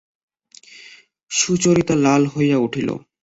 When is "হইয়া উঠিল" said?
2.27-2.89